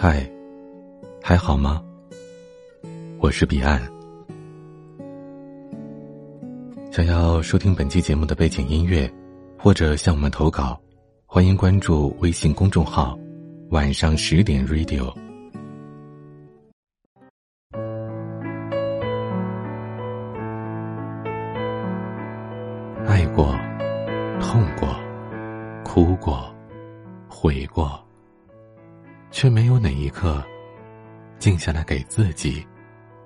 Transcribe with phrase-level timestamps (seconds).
[0.00, 0.24] 嗨，
[1.20, 1.82] 还好吗？
[3.18, 3.82] 我是彼岸。
[6.92, 9.12] 想要收听本期节目的背景音乐，
[9.58, 10.80] 或者向我们投稿，
[11.26, 13.18] 欢迎关注微信公众号
[13.70, 15.12] “晚上十点 Radio”。
[23.04, 23.52] 爱过，
[24.40, 24.94] 痛过，
[25.84, 26.54] 哭过，
[27.28, 28.00] 悔过。
[29.38, 30.42] 却没有哪一刻，
[31.38, 32.66] 静下来给自己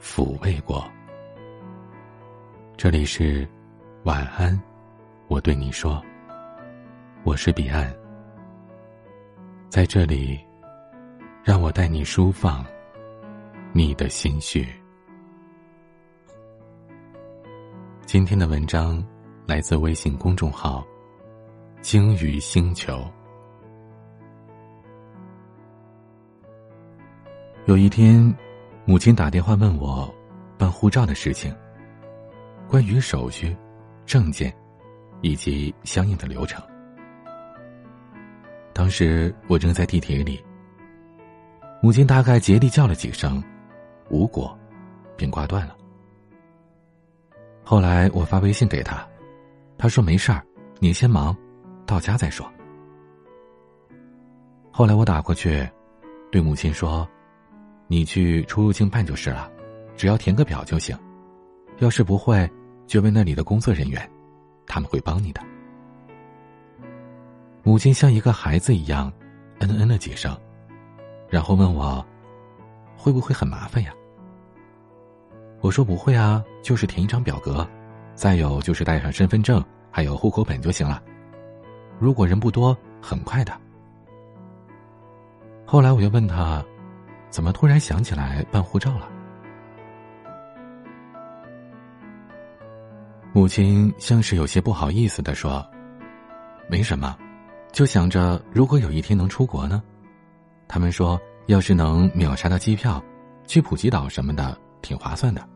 [0.00, 0.88] 抚慰过。
[2.76, 3.44] 这里是
[4.04, 4.56] 晚安，
[5.26, 6.00] 我对你说，
[7.24, 7.92] 我是彼岸，
[9.68, 10.38] 在这里，
[11.42, 12.64] 让我带你舒放
[13.72, 14.64] 你的心绪。
[18.04, 19.04] 今天的文章
[19.44, 20.86] 来自微信公众号
[21.82, 23.04] “鲸鱼星球”。
[27.66, 28.32] 有一天，
[28.84, 30.08] 母亲打电话问我
[30.56, 31.52] 办护照的事情，
[32.68, 33.56] 关于手续、
[34.04, 34.56] 证件
[35.20, 36.62] 以及相应的流程。
[38.72, 40.40] 当时我正在地铁里，
[41.82, 43.42] 母亲大概竭力叫了几声，
[44.10, 44.56] 无果，
[45.16, 45.76] 便挂断了。
[47.64, 49.04] 后来我发微信给他，
[49.76, 50.40] 他说没事儿，
[50.78, 51.36] 你先忙，
[51.84, 52.48] 到家再说。
[54.70, 55.68] 后来我打过去，
[56.30, 57.04] 对母亲说。
[57.88, 59.50] 你去出入境办就是了，
[59.96, 60.96] 只要填个表就行。
[61.78, 62.50] 要是不会，
[62.86, 64.10] 就问那里的工作人员，
[64.66, 65.40] 他们会帮你的。
[67.62, 69.12] 母亲像一个孩子一样，
[69.60, 70.36] 嗯嗯了几声，
[71.28, 72.04] 然后问我，
[72.96, 73.92] 会不会很麻烦呀？
[75.60, 77.66] 我说不会啊，就是填一张表格，
[78.14, 81.02] 再有就是带上身份证还有户口本就行了。
[81.98, 83.52] 如果人不多，很快的。
[85.64, 86.64] 后来我又问他。
[87.30, 89.08] 怎么突然想起来办护照了？
[93.32, 95.62] 母亲像是有些不好意思的说
[96.70, 97.14] ：“没什么，
[97.70, 99.82] 就想着如果有一天能出国呢。
[100.66, 103.04] 他们说，要是能秒杀到机票，
[103.46, 105.46] 去普吉岛什么的，挺划算的。”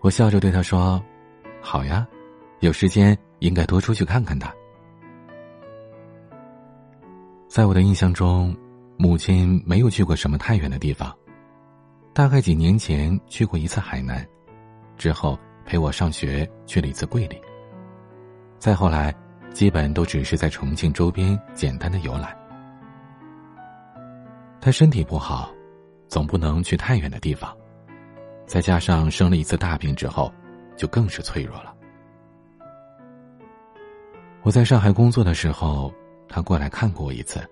[0.00, 1.02] 我笑着对他说
[1.60, 2.08] ：“好呀，
[2.60, 4.50] 有时间应该多出去看看的。”
[7.48, 8.56] 在我的印象中。
[9.02, 11.12] 母亲没有去过什么太远的地方，
[12.14, 14.24] 大概几年前去过一次海南，
[14.96, 15.36] 之后
[15.66, 17.36] 陪我上学去了一次桂林。
[18.60, 19.12] 再后来，
[19.52, 22.32] 基本都只是在重庆周边简单的游览。
[24.60, 25.52] 他身体不好，
[26.06, 27.52] 总不能去太远的地方，
[28.46, 30.32] 再加上生了一次大病之后，
[30.76, 31.74] 就更是脆弱了。
[34.42, 35.92] 我在上海工作的时候，
[36.28, 37.44] 他过来看过我一次。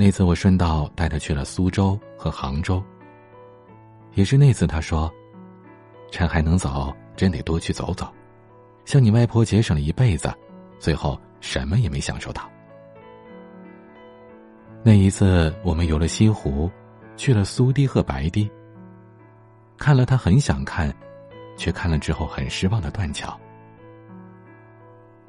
[0.00, 2.82] 那次我顺道带他去了苏州和杭州。
[4.14, 5.12] 也是那次他说
[6.10, 8.10] ：“趁还能走，真得多去走走，
[8.86, 10.32] 向你外婆节省了一辈子，
[10.78, 12.50] 最后什么也没享受到。”
[14.82, 16.70] 那一次我们游了西湖，
[17.14, 18.50] 去了苏堤和白堤，
[19.76, 20.90] 看了他很想看，
[21.58, 23.38] 却看了之后很失望的断桥。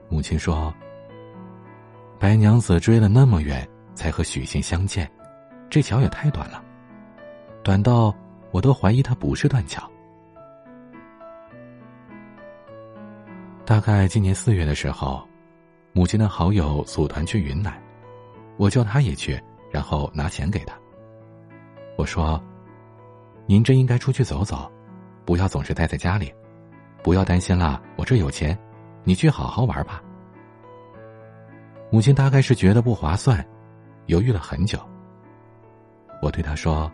[0.08, 0.74] 母亲说
[2.18, 5.10] ：“白娘子追了那么远。”才和许仙相见，
[5.70, 6.64] 这桥也太短了，
[7.64, 8.14] 短到
[8.52, 9.90] 我都怀疑它不是断桥。
[13.66, 15.26] 大概今年四月的时候，
[15.94, 17.74] 母亲的好友组团去云南，
[18.58, 19.42] 我叫他也去，
[19.72, 20.76] 然后拿钱给他。
[21.98, 22.42] 我说
[23.46, 24.70] ：“您真应该出去走走，
[25.24, 26.34] 不要总是待在家里，
[27.04, 28.58] 不要担心啦，我这有钱，
[29.04, 30.02] 你去好好玩吧。”
[31.92, 33.46] 母亲大概是觉得不划算。
[34.12, 34.78] 犹豫了很久，
[36.22, 36.92] 我对他说：“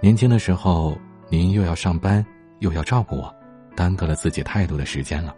[0.00, 0.96] 年轻的时候，
[1.28, 2.24] 您又要上班，
[2.60, 3.30] 又要照顾我，
[3.76, 5.36] 耽搁了自己太多的时间了。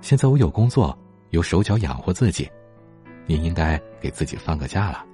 [0.00, 0.98] 现在我有工作，
[1.32, 2.50] 有手脚养活自己，
[3.26, 5.04] 您应该给自己放个假了。”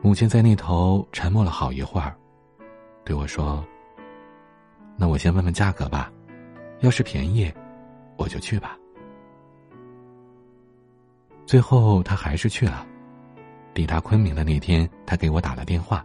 [0.00, 2.16] 母亲在那头沉默了好一会儿，
[3.04, 3.66] 对我说
[4.96, 6.12] ：“那我先问问价格吧，
[6.78, 7.52] 要是便宜，
[8.16, 8.78] 我就去吧。”
[11.46, 12.84] 最后，他还是去了。
[13.72, 16.04] 抵达昆明的那天，他给我打了电话，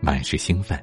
[0.00, 0.80] 满是兴奋。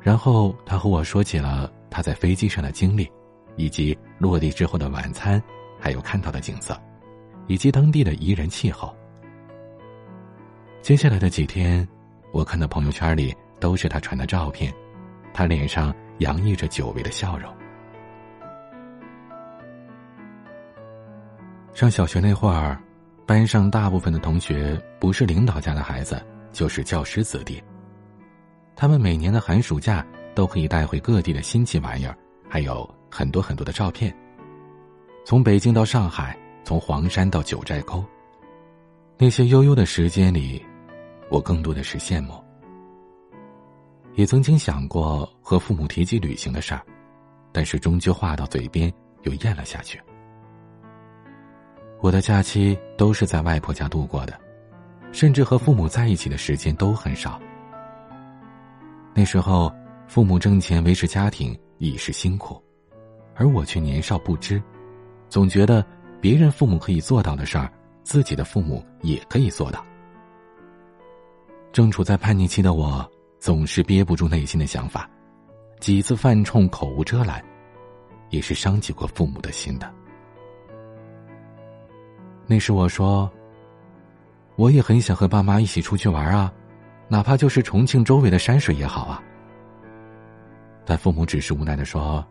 [0.00, 3.08] 然后他和我说起了他在飞机上的经历，
[3.56, 5.40] 以及落地之后的晚餐，
[5.78, 6.76] 还有看到的景色，
[7.46, 8.92] 以及当地的宜人气候。
[10.82, 11.86] 接下来的几天，
[12.32, 14.74] 我看到朋友圈里都是他传的照片，
[15.32, 17.48] 他脸上洋溢着久违的笑容。
[21.74, 22.80] 上小学那会儿，
[23.26, 27.60] 班上大部分的同学不是领导家的孩子，就是教师子弟。
[28.76, 30.06] 他们每年的寒暑假
[30.36, 32.16] 都可以带回各地的新奇玩意儿，
[32.48, 34.14] 还有很多很多的照片。
[35.24, 38.04] 从北京到上海，从黄山到九寨沟，
[39.18, 40.64] 那些悠悠的时间里，
[41.28, 42.34] 我更多的是羡慕。
[44.14, 46.82] 也曾经想过和父母提起旅行的事儿，
[47.50, 48.92] 但是终究话到嘴边
[49.24, 50.00] 又咽了下去。
[52.04, 54.38] 我的假期都是在外婆家度过的，
[55.10, 57.40] 甚至和父母在一起的时间都很少。
[59.14, 59.74] 那时候，
[60.06, 62.62] 父母挣钱维持家庭已是辛苦，
[63.34, 64.62] 而我却年少不知，
[65.30, 65.82] 总觉得
[66.20, 67.72] 别人父母可以做到的事儿，
[68.02, 69.82] 自己的父母也可以做到。
[71.72, 73.10] 正处在叛逆期的我。
[73.40, 75.08] 总是憋不住内心的想法，
[75.78, 77.42] 几次犯冲，口无遮拦，
[78.28, 79.90] 也是伤及过父母的心的。
[82.46, 83.30] 那时我说
[84.56, 86.52] ：“我也很想和爸妈一起出去玩啊，
[87.08, 89.22] 哪怕就是重庆周围的山水也好啊。”
[90.84, 92.24] 但父母只是无奈的说：“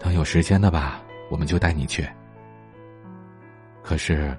[0.00, 1.00] 等有时间的吧，
[1.30, 2.08] 我们就带你去。”
[3.82, 4.36] 可是，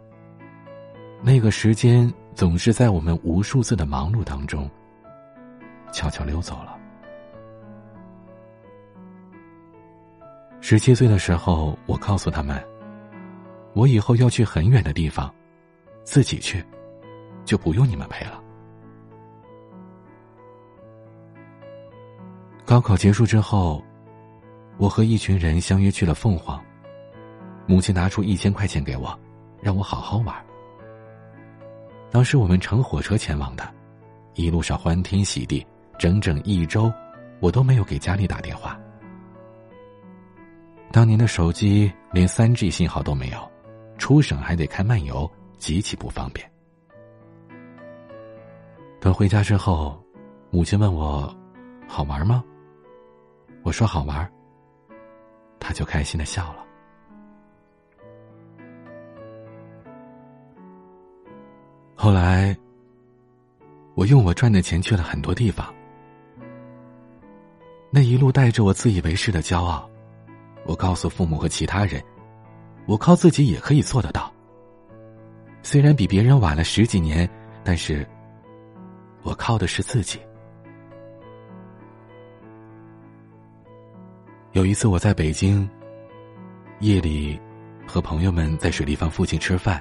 [1.22, 4.70] 那个时间总是在我们无数次的忙碌当中。
[5.92, 6.78] 悄悄溜走了。
[10.62, 12.64] 十七岁的时候，我告诉他们，
[13.80, 15.34] 我以后要去很远的地方，
[16.04, 16.62] 自己去，
[17.46, 18.44] 就不用你们陪了。
[22.66, 23.82] 高考结束之后，
[24.78, 26.62] 我和一群人相约去了凤凰，
[27.68, 29.18] 母亲拿出一千块钱给我，
[29.62, 30.36] 让我好好玩。
[32.12, 33.74] 当时我们乘火车前往的，
[34.34, 35.66] 一路上欢天喜地。
[35.98, 36.92] 整整一周，
[37.40, 38.78] 我都没有给家里打电话。
[40.92, 43.52] 当年的手机连三 G 信号都没有，
[44.00, 45.30] 出省还得开漫游，
[45.60, 46.50] 极其不方便。
[49.00, 50.02] 等回家之后，
[50.50, 51.32] 母亲问我
[51.88, 52.44] ：“好玩吗？”
[53.62, 54.28] 我说：“好玩。”
[55.60, 56.66] 他就开心的笑了。
[61.94, 62.58] 后来，
[63.94, 65.72] 我用我赚的钱去了很多地方。
[67.92, 69.90] 那一路带着我自以为是的骄傲，
[70.66, 72.02] 我告诉父母和其他人，
[72.90, 74.34] 我靠自己也可以做得到。
[75.62, 77.30] 虽然比别人晚了十几年，
[77.64, 78.04] 但是
[79.22, 80.20] 我靠的是自己。
[84.54, 85.70] 有一次我在北京，
[86.80, 87.40] 夜里
[87.86, 89.80] 和朋友们在水立方附近吃饭，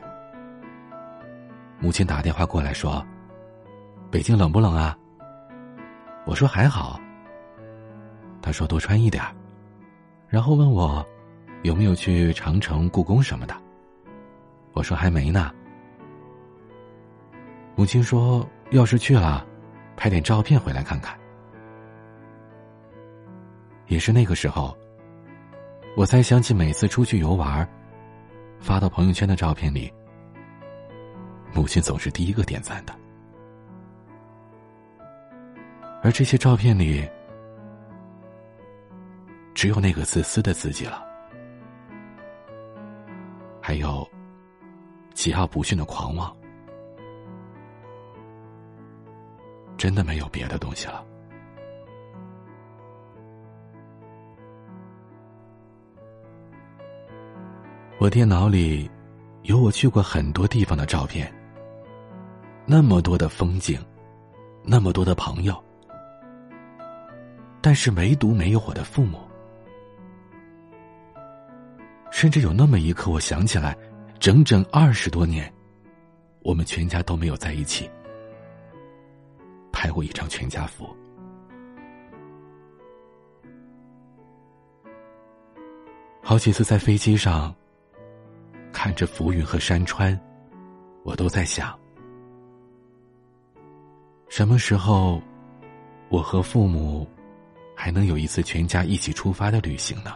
[1.80, 3.02] 母亲打电话过来说
[4.12, 4.94] ：“北京冷不冷啊？”
[6.26, 7.00] 我说：“还好。”
[8.42, 9.24] 他说：“多穿一点
[10.28, 11.02] 然后问我
[11.62, 13.54] 有没有去长城、故宫什么的。
[14.72, 15.52] 我说还没呢。
[17.74, 19.46] 母亲说：“要是去了，
[19.96, 21.18] 拍点照片回来看看。”
[23.86, 24.76] 也是那个时候，
[25.96, 27.68] 我才想起每次出去游玩，
[28.60, 29.92] 发到朋友圈的照片里，
[31.52, 32.94] 母亲总是第一个点赞的，
[36.02, 37.08] 而这些照片里。
[39.54, 41.04] 只有那个自私的自己了，
[43.68, 44.08] 还有
[45.14, 46.34] 桀骜不驯的狂妄，
[49.76, 51.04] 真的没有别的东西了。
[57.98, 58.90] 我电脑里
[59.42, 61.30] 有我去过很多地方的照片，
[62.64, 63.78] 那么多的风景，
[64.64, 65.54] 那么多的朋友，
[67.60, 69.27] 但是唯独没有我的父母。
[72.18, 73.78] 甚至有那么一刻，我想起来，
[74.18, 75.48] 整整二十多年，
[76.40, 77.88] 我们全家都没有在一起
[79.70, 80.84] 拍过一张全家福。
[86.20, 87.54] 好几次在飞机上
[88.72, 90.18] 看着浮云和山川，
[91.04, 91.78] 我都在想，
[94.28, 95.22] 什么时候
[96.08, 97.06] 我和父母
[97.76, 100.14] 还能有一次全家一起出发的旅行呢？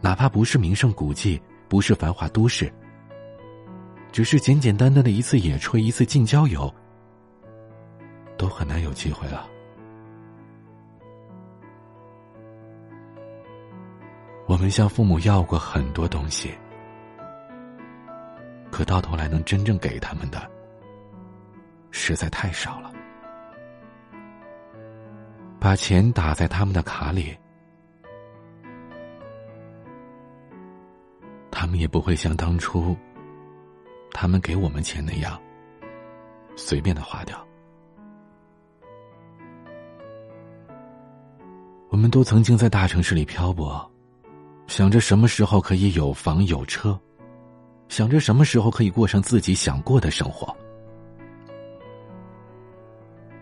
[0.00, 2.72] 哪怕不是名胜古迹，不是繁华都市，
[4.12, 6.72] 只是简简单单的一次野炊，一次近郊游，
[8.36, 9.48] 都很难有机会了。
[14.46, 16.56] 我们向父母要过很多东西，
[18.70, 20.50] 可到头来能真正给他们的，
[21.90, 22.90] 实在太少了。
[25.60, 27.36] 把钱打在他们的卡里。
[31.78, 32.96] 也不会像当初
[34.10, 35.40] 他们给我们钱那样
[36.56, 37.46] 随便的花掉。
[41.90, 43.90] 我们都曾经在大城市里漂泊，
[44.66, 46.98] 想着什么时候可以有房有车，
[47.88, 50.54] 想着什么时候可以过上自己想过的生活。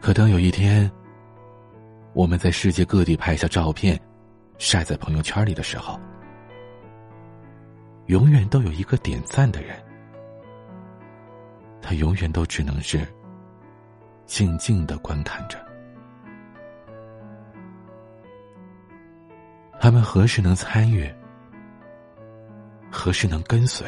[0.00, 0.90] 可当有一天，
[2.12, 4.00] 我们在世界各地拍下照片，
[4.59, 5.99] 晒在朋友圈里的时候，
[8.06, 9.76] 永远都有一个点赞的人，
[11.80, 13.06] 他永远都只能是
[14.26, 15.58] 静静的观看着。
[19.80, 21.12] 他们何时能参与？
[22.90, 23.86] 何时能跟随？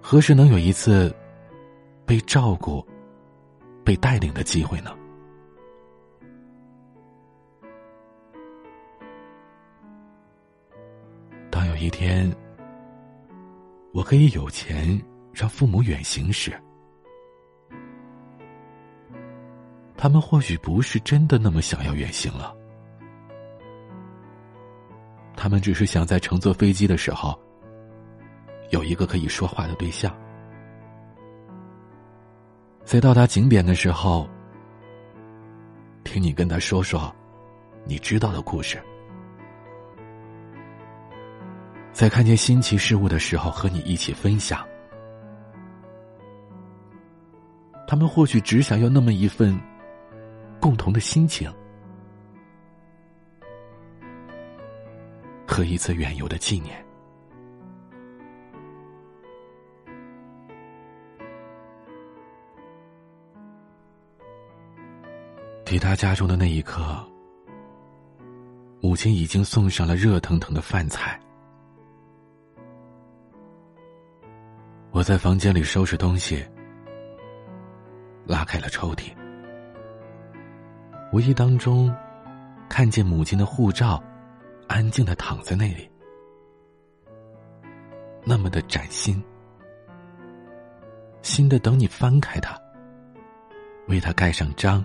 [0.00, 1.14] 何时能有一次
[2.04, 2.86] 被照顾、
[3.84, 4.90] 被带领的机会呢？
[11.86, 12.28] 一天
[13.92, 15.00] 我可以有钱
[15.32, 16.52] 让父母远行时，
[19.96, 22.52] 他们或许不是真的那么想要远行了。
[25.36, 27.40] 他们只是想在乘坐飞机的时候，
[28.70, 30.10] 有一个可以说话的对象；
[32.82, 34.28] 在到达景点的时候，
[36.02, 37.14] 听你跟他说说
[37.84, 38.76] 你知道的故事；
[41.96, 44.62] 在看见新奇事物的时候，和你一起分享。
[47.88, 49.58] 他们或许只想要那么一份
[50.60, 51.50] 共同的心情。
[55.48, 56.84] 和一次远游的纪念。
[65.64, 67.02] 抵达家中的那一刻，
[68.82, 71.18] 母亲已经送上了热腾腾的饭菜。
[74.96, 76.42] 我在房间里收拾东西，
[78.24, 79.12] 拉开了抽屉，
[81.12, 81.94] 无意当中
[82.66, 84.02] 看见母亲的护照。
[84.68, 85.88] 安静的躺在那里，
[88.24, 89.22] 那么的崭新，
[91.20, 92.58] 新的等你翻开它，
[93.88, 94.82] 为它盖上章，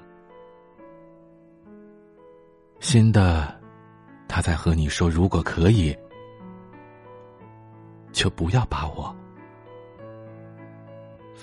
[2.81, 3.59] 新的，
[4.27, 5.97] 他在和你说：“如果可以，
[8.11, 9.15] 就不要把我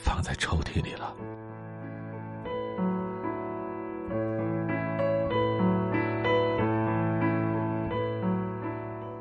[0.02, 1.14] 放在抽屉里了。”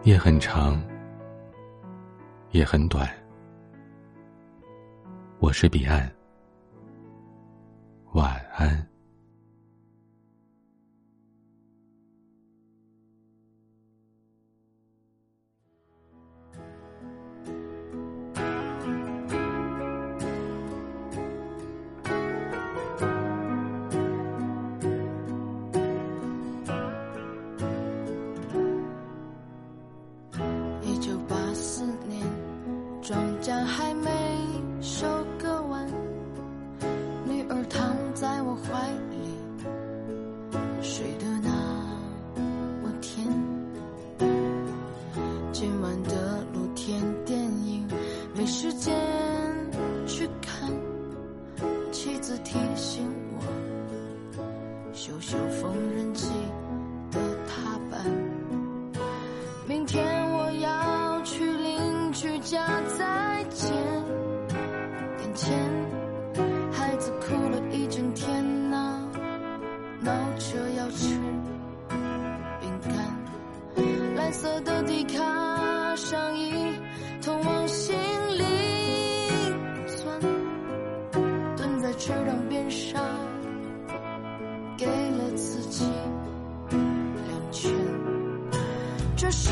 [0.03, 0.81] 夜很长，
[2.51, 3.05] 也很短。
[5.39, 6.09] 我是彼岸，
[8.13, 8.87] 晚安。
[52.47, 53.43] 提醒我
[54.93, 56.31] 修修缝纫机
[81.97, 83.03] 池塘边上。
[84.77, 85.83] 给了自己
[86.71, 87.71] 两拳，
[89.15, 89.49] 这是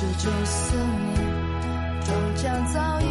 [0.00, 1.14] 这就是你
[2.06, 3.09] 终将早已